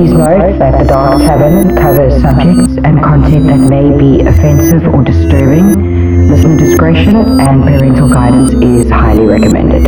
[0.00, 5.04] Please note that the Dark Tavern covers subjects and content that may be offensive or
[5.04, 6.30] disturbing.
[6.30, 9.84] Listener discretion and parental guidance is highly recommended.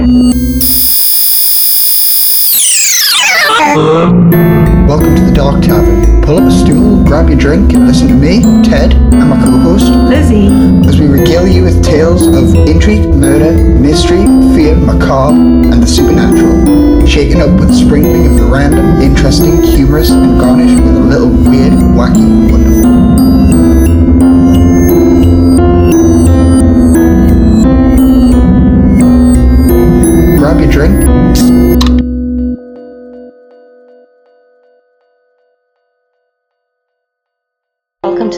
[4.88, 6.22] Welcome to the Dark Tavern.
[6.22, 9.86] Pull up a stool, grab your drink, and listen to me, Ted, and my co-host,
[9.86, 10.48] Lizzie.
[10.86, 14.24] as we regale you with tales of intrigue, murder, mystery,
[14.54, 15.34] fear, macabre,
[15.70, 17.06] and the supernatural.
[17.06, 21.28] Shaken up with a sprinkling of the random, interesting, humorous, and garnished with a little
[21.28, 23.61] weird, wacky, wonderful.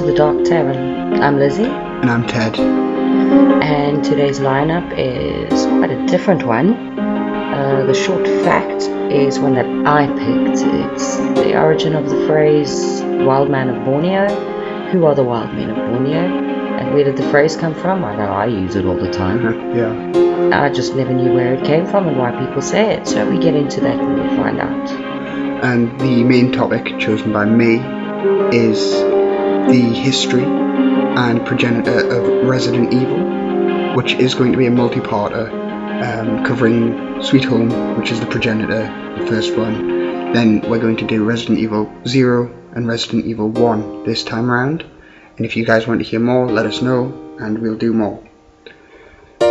[0.04, 1.22] To the Dark Tavern.
[1.22, 2.58] I'm Lizzie, and I'm Ted.
[2.58, 6.98] and today's lineup is quite a different one.
[6.98, 10.60] Uh, the short fact is one that I picked.
[10.60, 14.28] It's the origin of the phrase "Wild Man of Borneo."
[14.90, 16.18] Who are the wild men of Borneo?
[16.18, 18.04] And where did the phrase come from?
[18.04, 19.40] I know I use it all the time.
[19.74, 20.60] Yeah.
[20.64, 23.06] I just never knew where it came from and why people say it.
[23.06, 24.90] So we get into that and we'll find out.
[25.64, 27.76] and the main topic chosen by me
[28.52, 29.23] is
[29.68, 35.50] the history and progenitor of Resident Evil, which is going to be a multi-parter
[36.02, 38.82] um, covering Sweet Home, which is the progenitor,
[39.18, 40.32] the first one.
[40.32, 44.84] Then we're going to do Resident Evil 0 and Resident Evil 1 this time around.
[45.36, 48.22] And if you guys want to hear more, let us know, and we'll do more.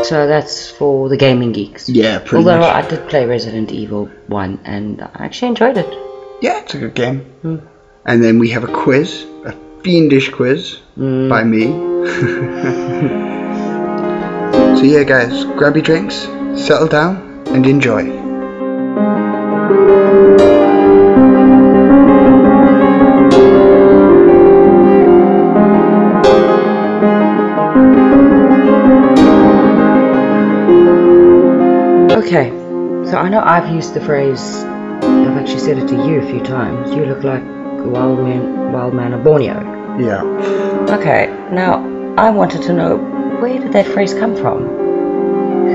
[0.03, 1.87] So that's for the gaming geeks.
[1.87, 2.85] Yeah, pretty Although much.
[2.85, 5.87] I did play Resident Evil 1 and I actually enjoyed it.
[6.41, 7.19] Yeah, it's a good game.
[7.41, 7.57] Hmm.
[8.05, 9.53] And then we have a quiz, a
[9.83, 11.29] fiendish quiz Mm.
[11.29, 11.63] by me.
[14.77, 18.21] so yeah, guys, grab your drinks, settle down, and enjoy.
[32.13, 32.49] Okay,
[33.09, 36.39] so I know I've used the phrase, I've actually said it to you a few
[36.41, 36.93] times.
[36.95, 39.72] You look like a wild man, wild man of Borneo.
[39.99, 40.23] Yeah.
[40.89, 44.67] Okay, now I wanted to know where did that phrase come from?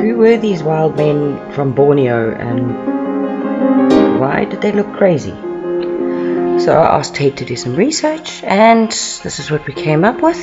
[0.01, 5.35] Who were these wild men from Borneo and why did they look crazy?
[6.61, 10.21] So I asked Tate to do some research and this is what we came up
[10.21, 10.39] with.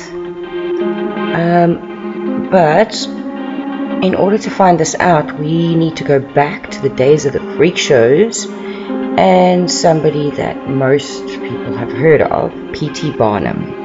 [1.34, 2.94] Um, but
[4.02, 7.34] in order to find this out, we need to go back to the days of
[7.34, 8.46] the freak shows
[9.18, 13.12] and somebody that most people have heard of, P.T.
[13.12, 13.84] Barnum.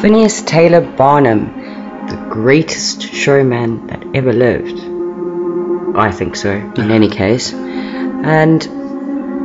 [0.00, 4.80] Phineas Taylor Barnum, the greatest showman that ever lived.
[5.96, 7.52] I think so, in any case.
[7.52, 8.62] And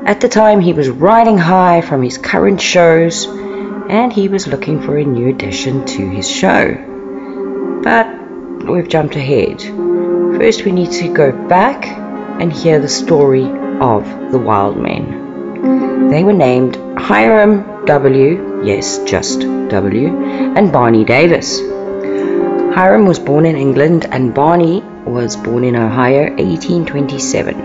[0.07, 4.81] at the time, he was riding high from his current shows and he was looking
[4.81, 6.73] for a new addition to his show.
[7.83, 8.07] But
[8.69, 9.61] we've jumped ahead.
[9.61, 16.09] First, we need to go back and hear the story of the wild men.
[16.09, 20.07] They were named Hiram W., yes, just W.,
[20.57, 21.59] and Barney Davis.
[21.59, 27.55] Hiram was born in England and Barney was born in Ohio 1827.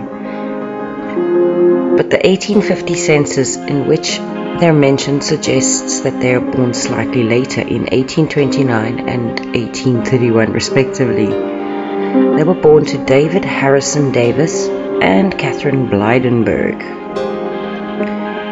[1.96, 4.18] But the 1850 census in which
[4.60, 11.26] they're mentioned suggests that they are born slightly later in 1829 and 1831 respectively.
[11.26, 14.68] They were born to David Harrison Davis
[15.02, 16.80] and Catherine Blydenberg.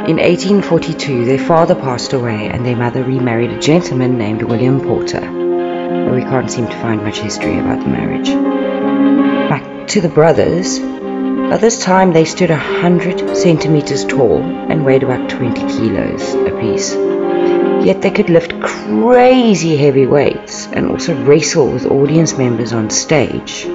[0.08, 5.20] In 1842, their father passed away and their mother remarried a gentleman named William Porter.
[5.20, 8.28] But we can't seem to find much history about the marriage.
[9.48, 10.78] Back to the brothers.
[10.78, 16.94] By this time, they stood 100 centimeters tall and weighed about 20 kilos apiece.
[17.84, 23.66] Yet they could lift crazy heavy weights and also wrestle with audience members on stage.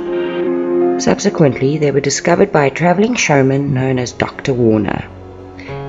[1.00, 4.54] Subsequently, they were discovered by a traveling showman known as Dr.
[4.54, 5.06] Warner.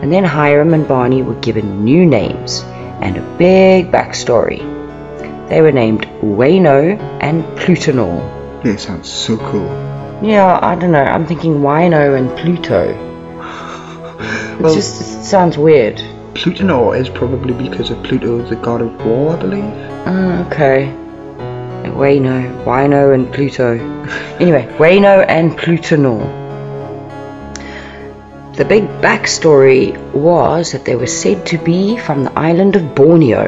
[0.03, 2.63] And then Hiram and Barney were given new names
[3.01, 4.59] and a big backstory.
[5.49, 8.19] They were named Waino and Plutonol.
[8.65, 9.67] Yeah, it sounds so cool.
[10.23, 11.03] Yeah, I don't know.
[11.03, 13.05] I'm thinking Wino and Pluto.
[14.59, 15.97] It Well- just it sounds weird.
[16.35, 19.65] Plutonol is probably because of Pluto, the god of war, I believe.
[20.07, 20.93] Ah, okay.
[21.95, 23.79] Waino, Wino and Pluto.
[24.41, 26.47] Anyway, Waino and Plutonor.
[28.55, 33.47] The big backstory was that they were said to be from the island of Borneo,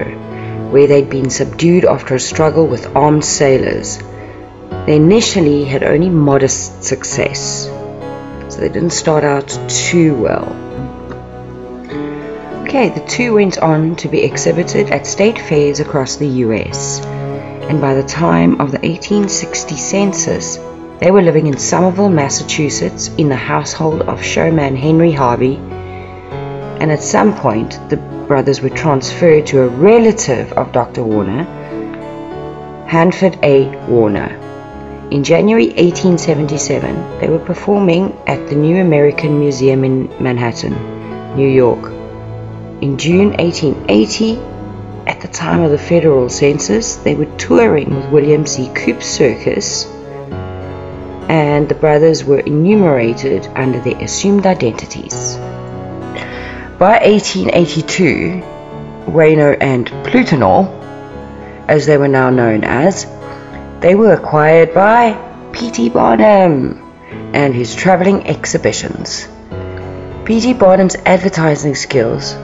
[0.70, 3.98] where they'd been subdued after a struggle with armed sailors.
[4.86, 7.66] They initially had only modest success,
[8.48, 10.56] so they didn't start out too well.
[12.62, 17.00] Okay, the two went on to be exhibited at state fairs across the US.
[17.70, 20.56] And by the time of the 1860 census,
[20.98, 25.54] they were living in Somerville, Massachusetts, in the household of showman Henry Harvey.
[25.54, 27.96] And at some point, the
[28.26, 31.04] brothers were transferred to a relative of Dr.
[31.04, 31.44] Warner,
[32.88, 33.66] Hanford A.
[33.86, 34.36] Warner.
[35.12, 40.74] In January 1877, they were performing at the New American Museum in Manhattan,
[41.36, 41.84] New York.
[42.82, 44.49] In June 1880, at the
[45.30, 48.70] time of the federal census, they were touring with William C.
[48.74, 49.86] Coup's circus,
[51.28, 55.36] and the brothers were enumerated under their assumed identities.
[56.78, 58.42] By 1882,
[59.06, 60.68] Waino and Plutonol,
[61.68, 63.06] as they were now known as,
[63.80, 65.12] they were acquired by
[65.52, 65.90] P.T.
[65.90, 66.90] Barnum
[67.34, 69.28] and his traveling exhibitions.
[70.24, 70.54] P.T.
[70.54, 72.34] Barnum's advertising skills,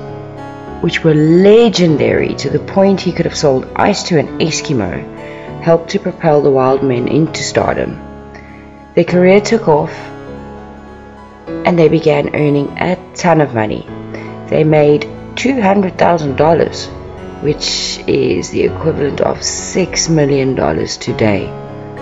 [0.81, 5.91] which were legendary to the point he could have sold ice to an Eskimo, helped
[5.91, 8.01] to propel the Wild Men into stardom.
[8.95, 9.93] Their career took off
[11.47, 13.87] and they began earning a ton of money.
[14.49, 15.03] They made
[15.35, 16.97] $200,000
[17.43, 20.57] which is the equivalent of $6 million
[20.99, 21.47] today.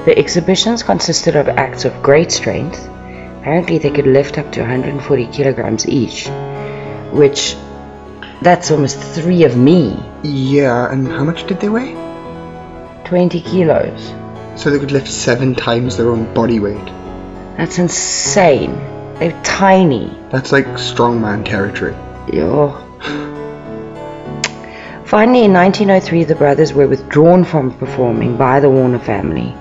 [0.05, 2.87] The exhibitions consisted of acts of great strength.
[3.41, 6.29] Apparently, they could lift up to 140 kilograms each,
[7.13, 7.57] which
[8.43, 9.97] that's almost three of me.
[10.23, 11.95] Yeah, and how much did they weigh?
[13.05, 14.15] 20 kilos.
[14.57, 16.87] So they could lift seven times their own body weight.
[17.57, 18.75] That's insane.
[19.19, 20.17] They're tiny.
[20.31, 21.95] That's like strongman territory.
[22.33, 22.81] Yo.
[25.05, 29.55] Finally, in 1903, the brothers were withdrawn from performing by the Warner family.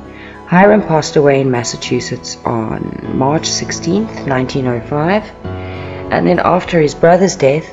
[0.47, 7.71] Hiram passed away in Massachusetts on March 16, 1905, and then after his brother's death,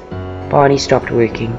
[0.50, 1.52] Barney stopped working,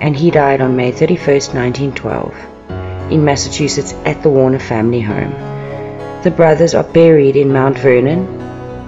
[0.00, 5.32] and he died on May 31, 1912, in Massachusetts at the Warner family home.
[6.22, 8.26] The brothers are buried in Mount Vernon,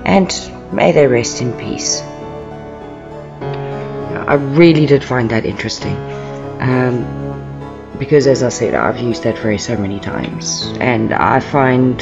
[0.04, 0.28] and
[0.72, 2.02] may they rest in peace.
[4.31, 5.96] I really did find that interesting.
[6.60, 7.16] Um,
[7.98, 11.98] because as I said, I've used that phrase so many times, and I find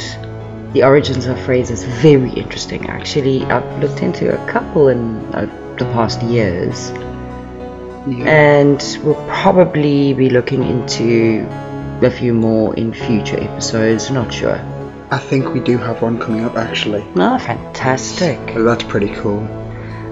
[0.73, 2.89] the origins of phrases very interesting.
[2.89, 5.45] Actually, I've looked into a couple in uh,
[5.77, 6.91] the past years,
[8.07, 8.25] Yeah.
[8.25, 11.45] and we'll probably be looking into
[12.01, 14.09] a few more in future episodes.
[14.09, 14.57] Not sure.
[15.11, 17.03] I think we do have one coming up actually.
[17.15, 18.39] Oh, fantastic!
[18.53, 19.39] So that's pretty cool.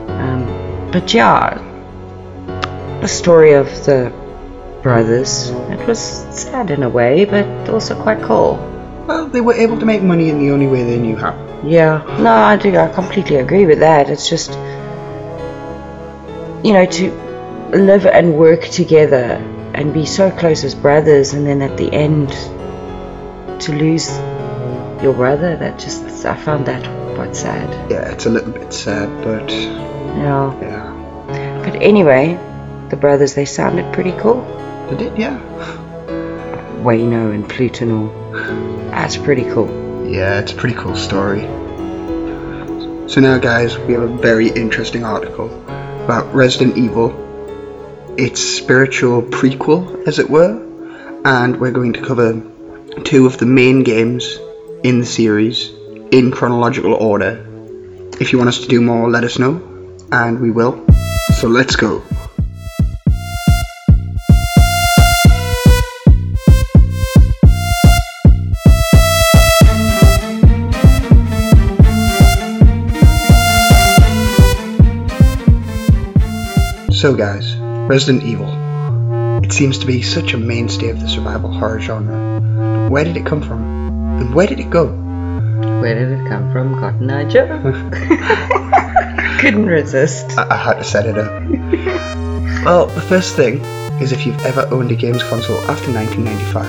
[0.10, 1.58] Um, but yeah,
[3.02, 4.12] the story of the
[4.82, 5.50] brothers.
[5.50, 8.56] It was sad in a way, but also quite cool.
[9.08, 11.34] Well, they were able to make money in the only way they knew how.
[11.64, 12.76] Yeah, no, I do.
[12.78, 14.10] I completely agree with that.
[14.10, 14.52] It's just,
[16.64, 17.27] you know, to
[17.72, 19.42] live and work together
[19.74, 22.30] and be so close as brothers, and then at the end
[23.62, 24.10] to lose
[25.04, 25.56] your brother.
[25.56, 26.84] That just, I found that
[27.16, 27.70] quite sad.
[27.92, 30.60] Yeah, it's a little bit sad, but Yeah.
[30.62, 31.64] yeah.
[31.64, 32.40] But anyway,
[32.90, 34.42] the brothers, they sounded pretty cool.
[34.90, 35.38] They did, yeah.
[36.82, 38.12] Waino and Plutonal.
[38.92, 39.68] That's pretty cool.
[40.08, 41.42] Yeah, it's a pretty cool story.
[43.10, 45.48] So now, guys, we have a very interesting article
[46.06, 47.10] about Resident Evil,
[48.18, 50.64] its spiritual prequel, as it were,
[51.24, 52.42] and we're going to cover
[53.04, 54.40] two of the main games
[54.84, 55.72] in the series
[56.12, 57.46] in chronological order.
[58.20, 59.62] If you want us to do more, let us know,
[60.12, 60.84] and we will.
[61.36, 62.02] So let's go.
[76.92, 77.56] So, guys,
[77.88, 78.50] Resident Evil.
[79.44, 82.42] It seems to be such a mainstay of the survival horror genre.
[82.42, 83.64] But where did it come from?
[84.20, 84.88] And where did it go?
[84.88, 87.48] Where did it come from, Cotton Eye Joe?
[89.40, 90.38] Couldn't resist.
[90.38, 91.42] I, I had to set it up.
[92.66, 93.62] well, the first thing
[94.02, 96.66] is if you've ever owned a games console after 1995,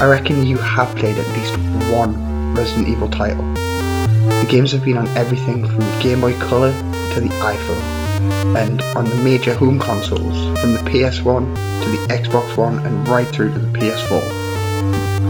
[0.00, 1.56] I reckon you have played at least
[1.92, 3.42] one Resident Evil title.
[3.54, 8.03] The games have been on everything from the Game Boy Color to the iPhone,
[8.56, 11.54] and on the major home consoles from the PS1
[11.84, 14.22] to the Xbox One and right through to the PS4,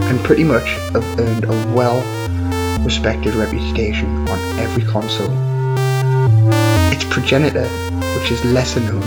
[0.09, 2.01] and pretty much have earned a well
[2.83, 5.33] respected reputation on every console.
[6.93, 7.67] Its progenitor,
[8.19, 9.01] which is lesser known,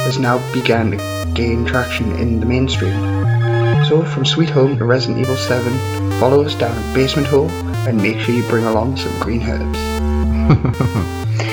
[0.00, 2.92] has now begun to gain traction in the mainstream.
[3.86, 7.50] So, from Sweet Home to Resident Evil 7, follow us down a basement hole
[7.86, 9.78] and make sure you bring along some green herbs.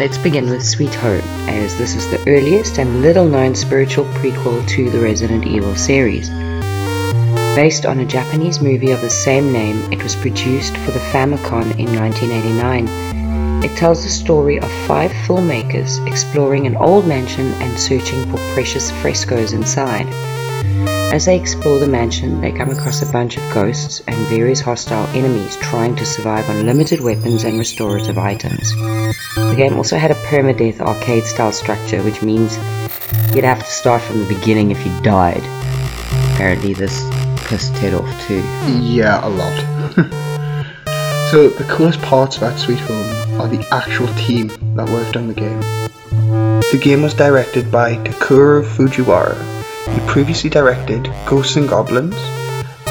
[0.00, 4.66] Let's begin with Sweet Home, as this is the earliest and little known spiritual prequel
[4.68, 6.30] to the Resident Evil series.
[7.54, 11.78] Based on a Japanese movie of the same name, it was produced for the Famicom
[11.78, 13.62] in 1989.
[13.62, 18.90] It tells the story of five filmmakers exploring an old mansion and searching for precious
[19.02, 20.06] frescoes inside.
[21.12, 25.06] As they explore the mansion, they come across a bunch of ghosts and various hostile
[25.08, 28.72] enemies trying to survive on limited weapons and restorative items.
[29.50, 32.56] The game also had a permadeath arcade style structure, which means
[33.34, 35.42] you'd have to start from the beginning if you died.
[36.34, 37.02] Apparently, this
[37.46, 38.42] pissed Ted off too.
[38.80, 39.56] Yeah, a lot.
[41.30, 45.34] so, the coolest parts about Sweet Home are the actual team that worked on the
[45.34, 45.60] game.
[46.72, 49.50] The game was directed by Tokuro Fujiwara,
[49.88, 52.14] he previously directed Ghosts and Goblins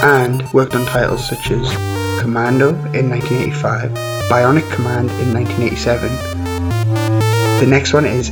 [0.01, 1.71] and worked on titles such as
[2.19, 3.91] Commando in 1985,
[4.29, 6.28] Bionic Command in 1987.
[7.59, 8.31] The next one is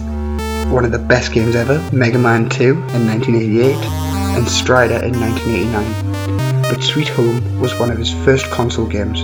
[0.71, 3.75] one of the best games ever, Mega Man 2 in 1988
[4.37, 6.61] and Strider in 1989.
[6.73, 9.19] But Sweet Home was one of his first console games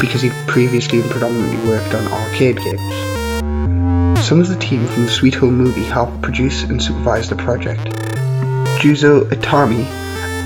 [0.00, 4.24] because he'd previously predominantly worked on arcade games.
[4.26, 7.84] Some of the team from the Sweet Home movie helped produce and supervise the project,
[8.80, 9.84] Juzo Itami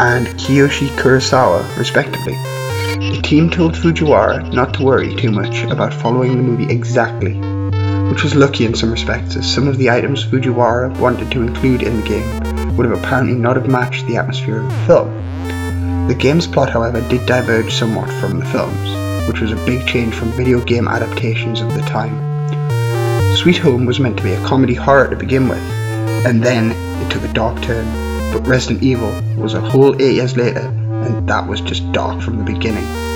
[0.00, 2.34] and Kiyoshi Kurosawa, respectively.
[2.34, 7.34] The team told Fujiwara not to worry too much about following the movie exactly,
[8.18, 11.82] which was lucky in some respects as some of the items Fujiwara wanted to include
[11.82, 16.08] in the game would have apparently not have matched the atmosphere of the film.
[16.08, 20.14] The game's plot, however, did diverge somewhat from the films, which was a big change
[20.14, 22.16] from video game adaptations of the time.
[23.36, 25.62] Sweet Home was meant to be a comedy horror to begin with,
[26.26, 27.86] and then it took a dark turn
[28.32, 32.38] but Resident Evil was a whole eight years later, and that was just dark from
[32.38, 33.07] the beginning.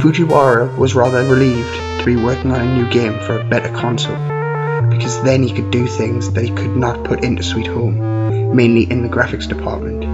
[0.00, 4.16] Fujiwara was rather relieved to be working on a new game for a better console,
[4.88, 8.84] because then he could do things that he could not put into Sweet Home, mainly
[8.84, 10.04] in the graphics department.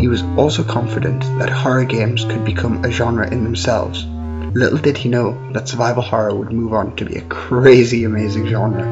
[0.00, 4.06] He was also confident that horror games could become a genre in themselves.
[4.54, 8.46] Little did he know that survival horror would move on to be a crazy amazing
[8.46, 8.84] genre.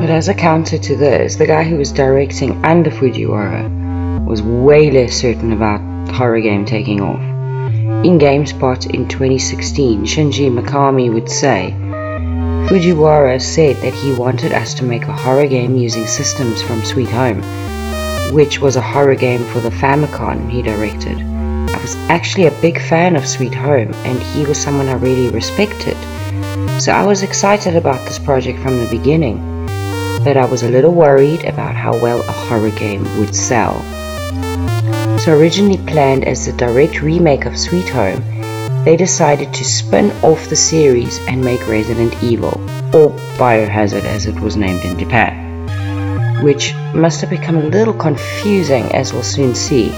[0.00, 4.92] But as a counter to this, the guy who was directing under Fujiwara was way
[4.92, 5.80] less certain about
[6.14, 7.35] horror game taking off.
[8.04, 11.74] In GameSpot in 2016, Shinji Mikami would say,
[12.68, 17.08] Fujiwara said that he wanted us to make a horror game using systems from Sweet
[17.08, 17.42] Home,
[18.34, 21.20] which was a horror game for the Famicom he directed.
[21.20, 25.28] I was actually a big fan of Sweet Home, and he was someone I really
[25.28, 25.96] respected.
[26.80, 29.56] So I was excited about this project from the beginning
[30.26, 33.80] but I was a little worried about how well a horror game would sell.
[35.18, 38.22] So originally planned as a direct remake of Sweet Home,
[38.84, 42.60] they decided to spin off the series and make Resident Evil,
[42.94, 48.84] or Biohazard as it was named in Japan, which must have become a little confusing
[48.94, 49.90] as we'll soon see.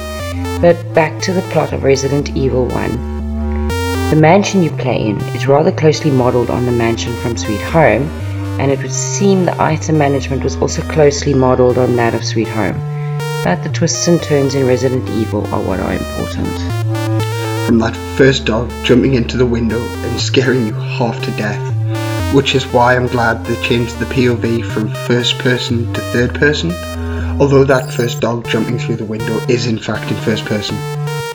[0.62, 3.68] But back to the plot of Resident Evil 1.
[4.10, 8.08] The mansion you play in is rather closely modeled on the mansion from Sweet Home,
[8.58, 12.48] and it would seem the item management was also closely modeled on that of Sweet
[12.48, 12.87] Home.
[13.44, 16.48] But the twists and turns in Resident Evil are what are important.
[17.66, 22.54] From that first dog jumping into the window and scaring you half to death, which
[22.54, 26.72] is why I'm glad they changed the POV from first person to third person,
[27.40, 30.76] although that first dog jumping through the window is in fact in first person.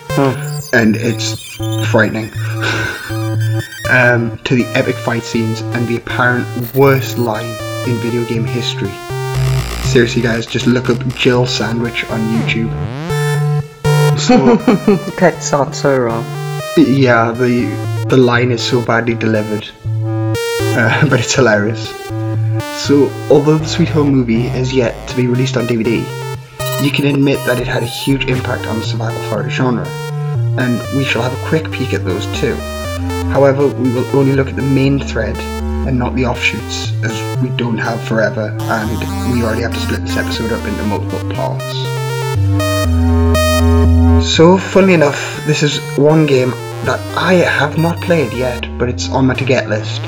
[0.09, 0.61] Huh.
[0.73, 1.55] And it's
[1.89, 2.31] frightening.
[3.89, 6.45] um, to the epic fight scenes and the apparent
[6.75, 7.55] worst line
[7.87, 8.91] in video game history.
[9.93, 12.71] Seriously, guys, just look up Jill Sandwich on YouTube.
[14.17, 14.55] So,
[15.19, 16.25] that sounds so wrong.
[16.75, 17.69] Yeah, the
[18.09, 21.87] the line is so badly delivered, uh, but it's hilarious.
[22.83, 26.01] So, although the Sweet Home movie is yet to be released on DVD,
[26.83, 29.87] you can admit that it had a huge impact on the survival horror genre,
[30.57, 32.55] and we shall have a quick peek at those too.
[33.29, 35.37] However, we will only look at the main thread
[35.87, 40.01] and not the offshoots, as we don't have forever and we already have to split
[40.01, 41.73] this episode up into multiple parts.
[44.35, 46.51] So, funnily enough, this is one game
[46.85, 50.01] that I have not played yet, but it's on my to get list.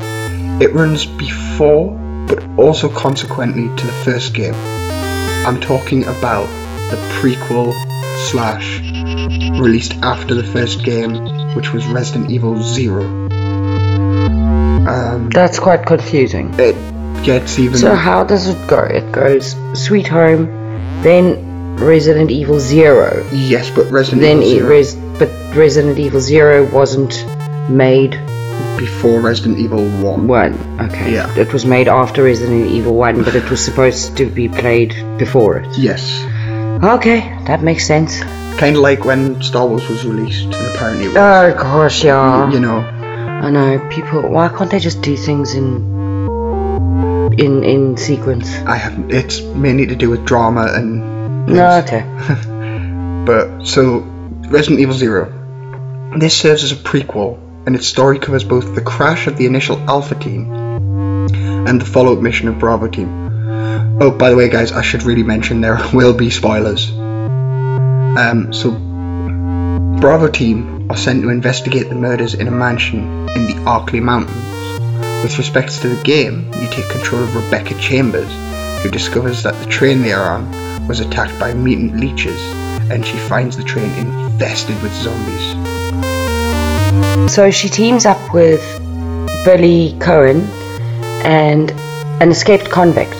[0.60, 1.90] It runs before,
[2.26, 4.54] but also consequently to the first game.
[5.46, 6.46] I'm talking about
[6.90, 7.74] the prequel
[8.30, 8.80] slash
[9.60, 13.25] released after the first game which was Resident Evil Zero.
[14.96, 16.52] Um, That's quite confusing.
[16.58, 16.74] It
[17.24, 17.76] gets even.
[17.76, 18.80] So how does it go?
[18.80, 20.46] It goes Sweet Home,
[21.02, 23.26] then Resident Evil Zero.
[23.32, 24.68] Yes, but Resident then Evil Zero.
[24.68, 27.24] Res- but Resident Evil Zero wasn't
[27.68, 28.12] made
[28.78, 30.28] before Resident Evil 1.
[30.28, 30.54] One.
[30.80, 31.14] Okay.
[31.14, 31.34] Yeah.
[31.38, 35.58] It was made after Resident Evil One, but it was supposed to be played before
[35.58, 35.78] it.
[35.78, 36.22] Yes.
[36.84, 38.20] Okay, that makes sense.
[38.58, 42.50] Kind of like when Star Wars was released, apparently it was, Oh gosh, yeah.
[42.50, 42.80] you know,
[43.42, 44.22] I know people.
[44.22, 45.96] Why can't they just do things in
[47.38, 48.54] in in sequence?
[48.66, 52.04] I have it's mainly to do with drama and No, okay.
[53.26, 53.98] But so,
[54.48, 55.32] Resident Evil Zero.
[56.16, 59.78] This serves as a prequel, and its story covers both the crash of the initial
[59.90, 63.98] Alpha team and the follow-up mission of Bravo team.
[64.00, 66.88] Oh, by the way, guys, I should really mention there will be spoilers.
[66.90, 68.70] Um, so,
[70.00, 74.80] Bravo team are sent to investigate the murders in a mansion in the Arklay Mountains.
[75.22, 78.32] With respects to the game, you take control of Rebecca Chambers,
[78.82, 82.40] who discovers that the train they are on was attacked by mutant leeches,
[82.90, 85.44] and she finds the train infested with zombies.
[87.30, 88.62] So she teams up with
[89.44, 90.40] Billy Coen
[91.22, 91.70] and
[92.22, 93.16] an escaped convict,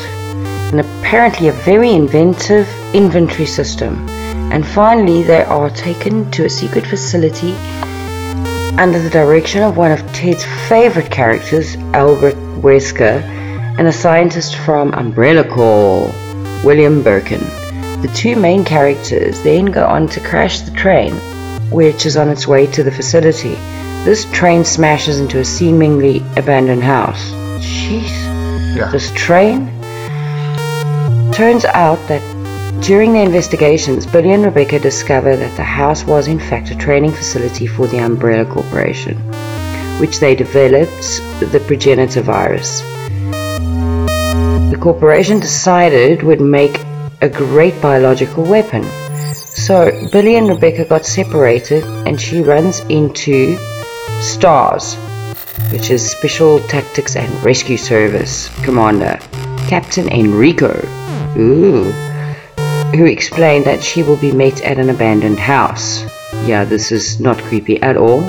[0.73, 4.09] and apparently a very inventive inventory system.
[4.51, 7.55] And finally, they are taken to a secret facility
[8.79, 13.23] under the direction of one of Ted's favorite characters, Albert Wesker,
[13.79, 16.13] and a scientist from Umbrella Corps,
[16.65, 17.41] William Birkin.
[18.03, 21.15] The two main characters then go on to crash the train,
[21.71, 23.55] which is on its way to the facility.
[24.05, 27.31] This train smashes into a seemingly abandoned house.
[27.61, 28.11] Jeez.
[28.77, 28.91] Yeah.
[28.91, 29.67] This train?
[31.33, 32.23] Turns out that
[32.81, 37.13] during the investigations, Billy and Rebecca discover that the house was in fact a training
[37.13, 39.17] facility for the Umbrella Corporation,
[40.01, 42.81] which they developed the progenitor virus.
[44.71, 46.81] The corporation decided would make
[47.23, 48.85] a great biological weapon.
[49.35, 53.57] So Billy and Rebecca got separated and she runs into
[54.21, 54.95] STARS,
[55.73, 59.19] which is Special Tactics and Rescue Service Commander,
[59.69, 60.77] Captain Enrico.
[61.39, 62.06] Ooh
[62.97, 66.05] who explained that she will be met at an abandoned house.
[66.47, 68.21] Yeah, this is not creepy at all.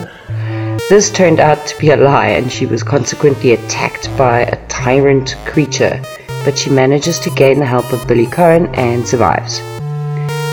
[0.90, 5.36] This turned out to be a lie, and she was consequently attacked by a tyrant
[5.46, 6.02] creature,
[6.46, 9.60] but she manages to gain the help of Billy Coen and survives.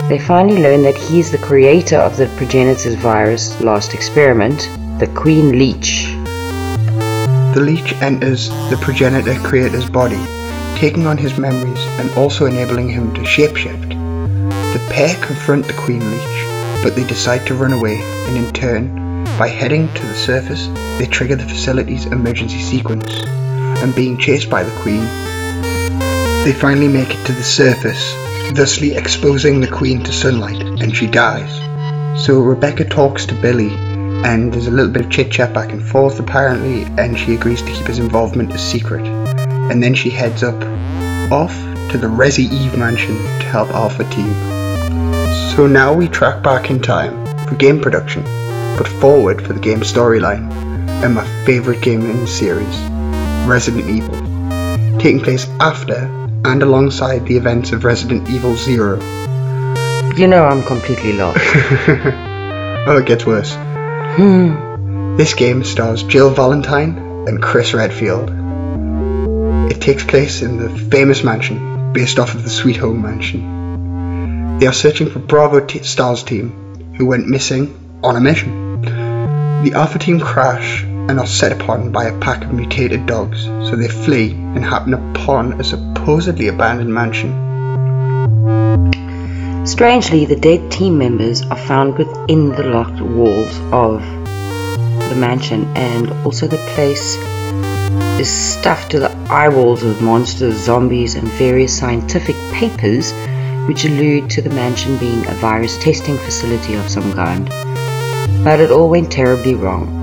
[0.08, 5.10] They finally learn that he is the creator of the progenitor's virus last experiment, the
[5.14, 6.06] Queen Leech.
[7.54, 10.22] The leech enters the progenitor creator's body,
[10.74, 14.03] taking on his memories and also enabling him to shapeshift.
[14.74, 19.22] The pair confront the Queen Leech, but they decide to run away, and in turn,
[19.38, 20.66] by heading to the surface,
[20.98, 23.08] they trigger the facility's emergency sequence.
[23.14, 25.04] And being chased by the Queen,
[26.44, 28.12] they finally make it to the surface,
[28.52, 32.24] thusly exposing the Queen to sunlight, and she dies.
[32.26, 33.70] So Rebecca talks to Billy,
[34.24, 37.62] and there's a little bit of chit chat back and forth apparently, and she agrees
[37.62, 39.06] to keep his involvement a secret.
[39.06, 40.60] And then she heads up
[41.30, 41.54] off
[41.92, 44.53] to the Resi Eve mansion to help Alpha Team.
[45.54, 47.14] So now we track back in time
[47.46, 48.24] for game production,
[48.76, 50.50] but forward for the game storyline,
[51.04, 52.76] and my favourite game in the series,
[53.46, 56.10] Resident Evil, taking place after
[56.44, 58.96] and alongside the events of Resident Evil Zero.
[60.16, 61.38] You know, I'm completely lost.
[62.86, 63.54] Oh, it gets worse.
[63.54, 65.16] hmm.
[65.16, 68.28] This game stars Jill Valentine and Chris Redfield.
[69.70, 73.53] It takes place in the famous mansion based off of the Sweet Home Mansion.
[74.64, 78.80] They are searching for Bravo t- Stars team who went missing on a mission.
[78.80, 83.76] The Alpha team crash and are set upon by a pack of mutated dogs, so
[83.76, 87.30] they flee and happen upon a supposedly abandoned mansion.
[89.66, 94.00] Strangely, the dead team members are found within the locked walls of
[95.10, 97.16] the mansion, and also the place
[98.18, 103.12] is stuffed to the eyeballs with monsters, zombies, and various scientific papers
[103.66, 107.48] which allude to the mansion being a virus testing facility of some kind.
[108.44, 110.02] But it all went terribly wrong.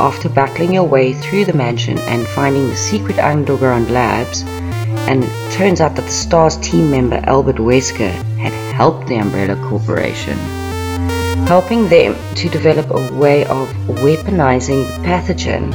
[0.00, 4.42] After battling your way through the mansion and finding the secret underground labs,
[5.08, 9.56] and it turns out that the STARS team member Albert Wesker had helped the Umbrella
[9.68, 10.38] Corporation,
[11.46, 15.70] helping them to develop a way of weaponizing the pathogen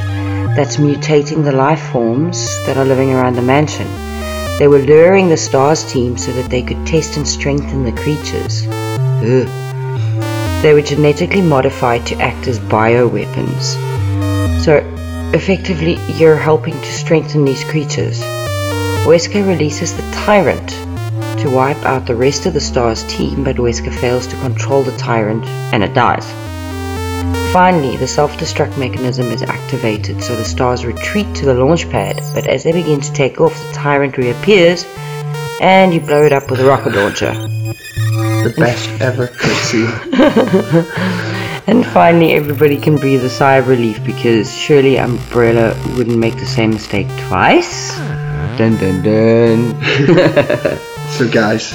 [0.55, 3.87] that's mutating the life forms that are living around the mansion.
[4.57, 8.65] They were luring the STARS team so that they could test and strengthen the creatures.
[8.67, 9.49] Ugh.
[10.61, 13.75] They were genetically modified to act as bioweapons.
[14.63, 14.77] So,
[15.33, 18.21] effectively, you're helping to strengthen these creatures.
[19.05, 20.69] Wesker releases the Tyrant
[21.41, 24.95] to wipe out the rest of the STARS team, but Wesker fails to control the
[24.97, 26.25] Tyrant and it dies.
[27.55, 32.21] Finally, the self-destruct mechanism is activated, so the stars retreat to the launch pad.
[32.33, 34.83] But as they begin to take off, the tyrant reappears,
[35.61, 37.33] and you blow it up with a rocket launcher.
[37.33, 39.87] The best ever cutscene.
[41.67, 46.45] And finally, everybody can breathe a sigh of relief because surely Umbrella wouldn't make the
[46.45, 47.95] same mistake twice.
[48.57, 49.75] Dun dun dun.
[51.11, 51.71] So, guys,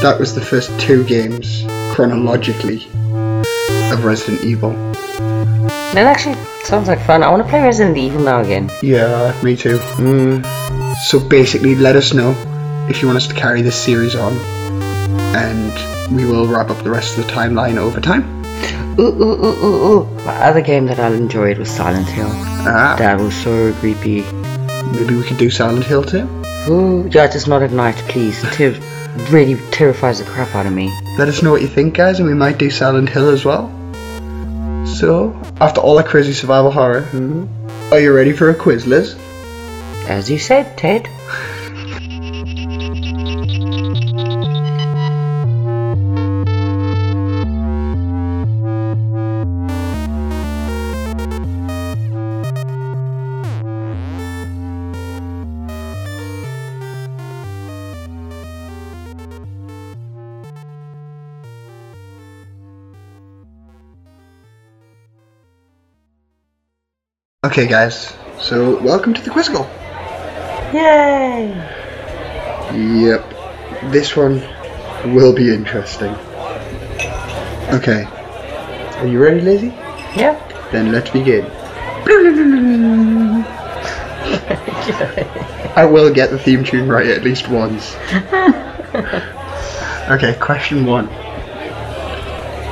[0.00, 2.86] that was the first two games chronologically
[3.92, 4.91] of Resident Evil.
[5.94, 7.22] That actually sounds like fun.
[7.22, 8.70] I want to play Resident Evil now again.
[8.82, 9.78] Yeah, me too.
[9.98, 10.44] Mm.
[11.06, 12.30] So basically, let us know
[12.88, 14.32] if you want us to carry this series on,
[15.34, 18.24] and we will wrap up the rest of the timeline over time.
[18.98, 20.04] Ooh, ooh, ooh, ooh, ooh.
[20.24, 22.28] My other game that I enjoyed was Silent Hill.
[22.30, 24.22] Ah, That was so creepy.
[24.92, 26.28] maybe we could do Silent Hill too.
[26.68, 28.40] Ooh, yeah, just not at night, please.
[28.52, 28.78] Ter-
[29.30, 30.92] really terrifies the crap out of me.
[31.18, 33.68] Let us know what you think, guys, and we might do Silent Hill as well.
[35.02, 37.92] So, after all that crazy survival horror, mm-hmm.
[37.92, 39.16] are you ready for a quiz, Liz?
[40.06, 41.08] As you said, Ted.
[67.44, 68.14] Okay, guys.
[68.40, 69.68] So, welcome to the Quizzical.
[70.72, 71.48] Yay!
[72.72, 73.90] Yep.
[73.90, 74.40] This one
[75.12, 76.14] will be interesting.
[77.74, 78.04] Okay.
[78.04, 79.74] Are you ready, Lizzie?
[80.14, 80.38] Yeah.
[80.70, 81.44] Then let's begin.
[85.74, 87.96] I will get the theme tune right at least once.
[90.08, 91.08] okay, question one.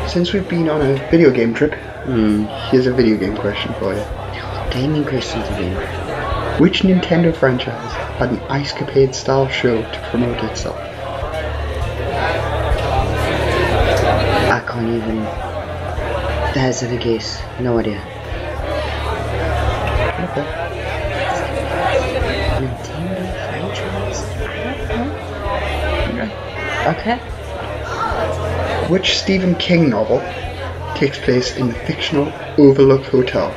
[0.09, 2.45] Since we've been on a video game trip, Hmm.
[2.71, 4.20] here's a video game question for you.
[4.71, 5.75] Gaming questions again.
[6.61, 10.79] Which Nintendo franchise had an Ice Capade style show to promote itself?
[14.49, 15.19] I can't even
[16.55, 17.43] hazard a guess.
[17.59, 17.99] No idea.
[20.31, 20.47] Okay.
[22.61, 24.21] Nintendo franchise?
[26.87, 27.17] okay.
[27.17, 27.19] Okay.
[28.89, 30.21] Which Stephen King novel
[30.95, 33.53] takes place in the fictional Overlook Hotel?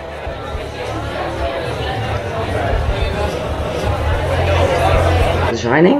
[5.63, 5.99] Shining?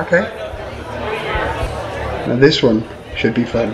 [0.00, 0.22] Okay.
[2.26, 2.82] Now this one
[3.14, 3.72] should be fun.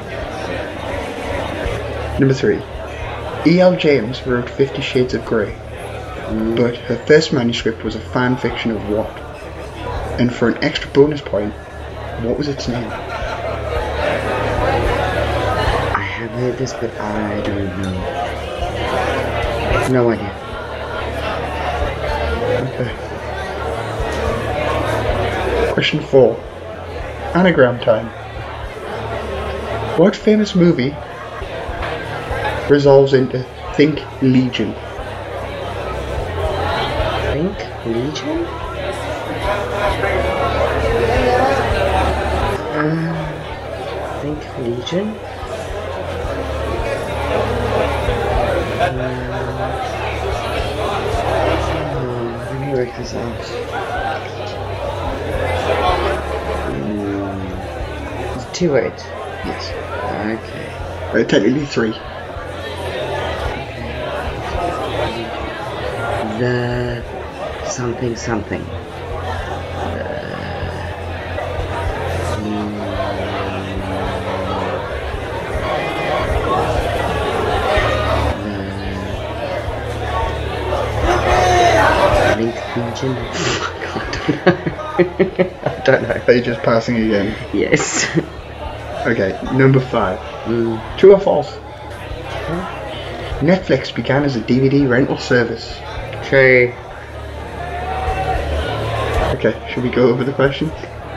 [2.19, 2.61] Number three.
[3.47, 3.77] E.L.
[3.77, 5.55] James wrote Fifty Shades of Grey,
[6.57, 9.17] but her first manuscript was a fan fiction of what?
[10.19, 11.55] And for an extra bonus point,
[12.25, 12.91] what was its name?
[15.95, 17.93] I have heard this, but I don't know.
[19.93, 20.33] No idea.
[22.75, 23.12] Okay.
[25.73, 26.39] Question four.
[27.35, 28.07] Anagram time.
[29.99, 30.95] What famous movie
[32.69, 33.43] resolves into
[33.75, 34.75] Think Legion?
[37.33, 37.57] Think
[37.87, 38.47] Legion?
[44.21, 45.09] Think Legion?
[51.95, 53.82] Uh, let me work this out.
[58.53, 59.03] Two words.
[59.45, 59.71] Yes.
[60.39, 61.23] Okay.
[61.23, 61.93] Uh, technically three.
[66.39, 67.03] The
[67.67, 68.65] something something.
[82.03, 83.69] The Link Legion.
[84.95, 86.23] I don't know.
[86.27, 87.35] Are you just passing again?
[87.53, 88.07] Yes.
[89.07, 90.19] Okay, number five.
[90.45, 90.99] Mm.
[90.99, 91.51] True or false?
[93.41, 95.77] Netflix began as a DVD rental service.
[96.29, 96.73] True.
[99.37, 100.69] Okay, should we go over the question?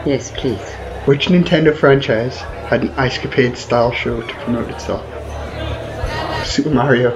[0.06, 0.74] Yes, please.
[1.06, 5.06] Which Nintendo franchise had an Ice Capade style show to promote itself?
[6.44, 7.16] Super Mario.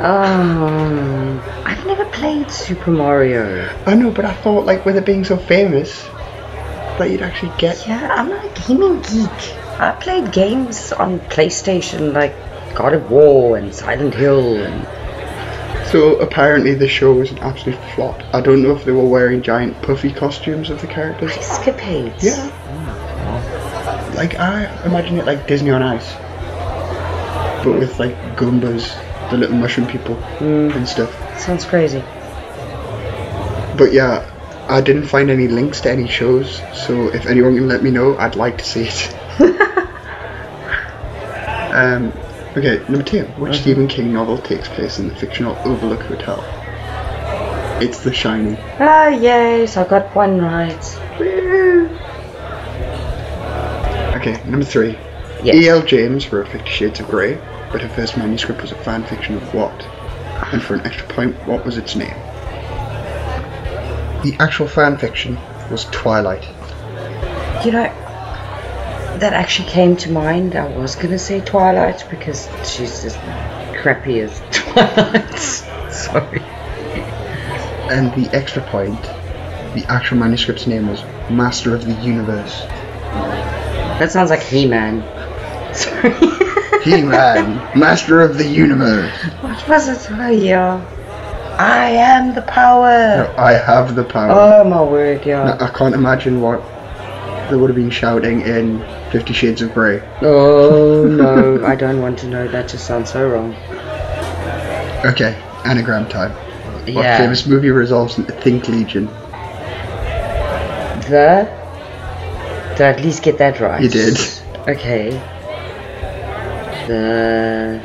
[0.00, 3.68] Um, I've never played Super Mario.
[3.84, 6.08] I know, but I thought, like, with it being so famous,
[7.00, 7.86] that you'd actually get.
[7.86, 9.56] Yeah, I'm not a gaming geek.
[9.80, 12.34] I played games on PlayStation like
[12.74, 18.22] God of War and Silent Hill and So apparently the show was an absolute flop.
[18.32, 21.32] I don't know if they were wearing giant puffy costumes of the characters.
[21.36, 22.22] escapades.
[22.24, 24.12] Yeah.
[24.14, 26.12] Like I imagine it like Disney on Ice.
[27.64, 28.84] but with like Goombas,
[29.30, 31.10] the little mushroom people Mm, and stuff.
[31.40, 32.02] sounds crazy.
[33.76, 34.26] But yeah,
[34.70, 38.16] I didn't find any links to any shows, so if anyone can let me know,
[38.16, 39.14] I'd like to see it.
[41.74, 42.12] um,
[42.56, 43.24] okay, number two.
[43.36, 43.60] Which Mhm.
[43.62, 46.44] Stephen King novel takes place in the fictional Overlook Hotel?
[47.82, 48.56] It's The Shining.
[48.78, 50.98] Ah, yes, I got one right.
[51.18, 51.90] Woo.
[54.20, 54.96] Okay, number three.
[55.42, 55.56] Yes.
[55.56, 55.82] E.L.
[55.82, 57.38] James wrote Fifty Shades of Grey,
[57.72, 59.72] but her first manuscript was a fan fiction of what?
[60.52, 62.14] And for an extra point, what was its name?
[64.22, 65.38] The actual fan fiction
[65.70, 66.44] was Twilight.
[67.64, 67.84] You know,
[69.18, 70.56] that actually came to mind.
[70.56, 73.16] I was gonna say Twilight because she's as
[73.80, 75.38] crappy as Twilight.
[75.92, 76.40] Sorry.
[77.90, 79.00] And the extra point,
[79.74, 82.60] the actual manuscript's name was Master of the Universe.
[83.98, 85.02] That sounds like He-Man.
[85.74, 86.14] Sorry.
[86.84, 89.12] He-Man, Master of the Universe.
[89.40, 90.10] what was it?
[90.12, 90.84] Oh yeah.
[91.60, 92.88] I am the power.
[92.88, 94.30] No, I have the power.
[94.32, 95.58] Oh my word, No, yeah.
[95.60, 96.62] I can't imagine what
[97.50, 100.00] they would have been shouting in Fifty Shades of Grey.
[100.22, 102.48] Oh no, I don't want to know.
[102.48, 103.54] That just sounds so wrong.
[105.04, 106.30] Okay, anagram time.
[106.94, 109.06] What famous movie resolves into Think Legion?
[111.10, 111.46] The.
[112.70, 113.82] Did I at least get that right?
[113.82, 114.16] You did.
[114.66, 115.10] Okay.
[116.86, 117.82] The.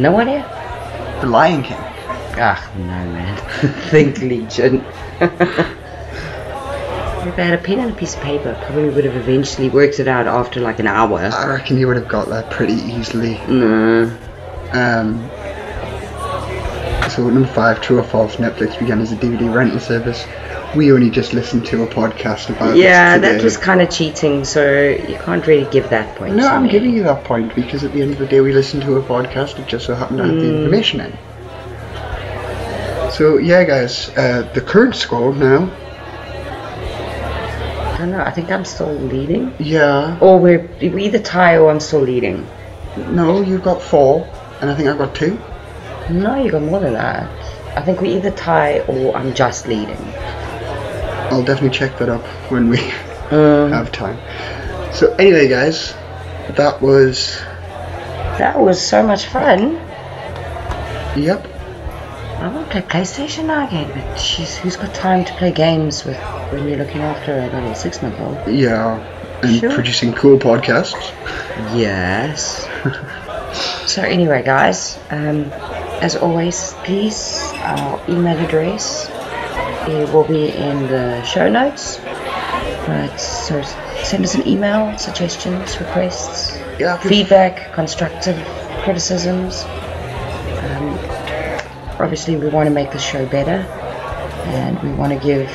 [0.00, 0.40] No idea.
[1.20, 1.76] The Lion King.
[1.78, 3.36] Ah, no, man.
[3.90, 4.76] Think Legion.
[5.20, 5.30] if
[7.38, 10.08] I had a pen and a piece of paper, probably would have eventually worked it
[10.08, 11.18] out after like an hour.
[11.18, 13.34] I reckon you would have got there pretty easily.
[13.46, 14.16] No.
[14.72, 15.30] Um,
[17.10, 18.36] so number five, true or false?
[18.36, 20.26] Netflix began as a DVD rental service.
[20.76, 24.62] We only just listened to a podcast about Yeah, that was kind of cheating, so
[24.90, 26.36] you can't really give that point.
[26.36, 26.68] No, I'm me.
[26.70, 29.02] giving you that point because at the end of the day, we listened to a
[29.02, 29.58] podcast.
[29.58, 30.58] It just so happened to have the Mm.
[30.58, 31.12] information in.
[33.10, 35.68] So yeah, guys, uh, the current score now.
[37.94, 38.20] I don't know.
[38.20, 42.46] I think I'm still leading, Yeah, or we're we either tie or I'm still leading.
[43.10, 44.26] no, you've got four,
[44.60, 45.36] and I think I've got two.
[46.10, 47.28] No, you got more than that.
[47.76, 49.96] I think we either tie or I'm just leading.
[51.30, 52.78] I'll definitely check that up when we
[53.30, 54.18] Um, have time.
[54.92, 55.94] So anyway, guys,
[56.56, 57.40] that was
[58.38, 59.74] that was so much fun.
[61.16, 61.46] yep.
[62.40, 66.04] I want to play PlayStation now again, but jeez, who's got time to play games
[66.06, 66.16] with
[66.50, 68.38] when you're looking after a little six month old?
[68.48, 68.98] Yeah,
[69.42, 69.70] and Sure.
[69.70, 71.12] producing cool podcasts.
[71.76, 72.66] Yes.
[73.86, 75.50] so anyway, guys, um,
[76.00, 79.10] as always, please, our email address
[79.88, 81.98] it will be in the show notes.
[82.86, 83.62] But so
[84.02, 88.36] send us an email, suggestions, requests, Yeah, feedback, constructive
[88.82, 89.64] criticisms.
[89.64, 90.98] Um,
[91.98, 93.66] obviously, we want to make the show better,
[94.46, 95.50] and we want to give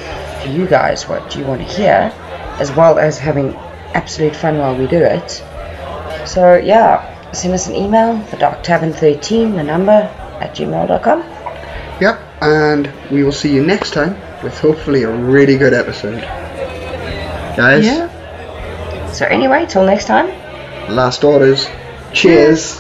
[0.47, 2.11] you guys what you want to hear,
[2.59, 3.55] as well as having
[3.93, 5.43] absolute fun while we do it.
[6.27, 10.09] So yeah, send us an email, the Dark Tavern 13, the number
[10.41, 11.21] at gmail.com.
[12.01, 16.21] Yep, and we will see you next time with hopefully a really good episode.
[17.55, 18.09] Guys, Yeah.
[19.11, 20.27] So anyway, till next time.
[20.93, 21.67] last orders.
[22.13, 22.79] Cheers.